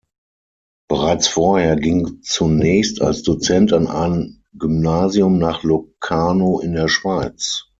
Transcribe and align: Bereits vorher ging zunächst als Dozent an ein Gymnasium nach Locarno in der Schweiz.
Bereits 0.89 1.27
vorher 1.27 1.75
ging 1.75 2.21
zunächst 2.23 3.03
als 3.03 3.21
Dozent 3.21 3.71
an 3.71 3.85
ein 3.85 4.43
Gymnasium 4.51 5.37
nach 5.37 5.61
Locarno 5.61 6.59
in 6.59 6.73
der 6.73 6.87
Schweiz. 6.87 7.67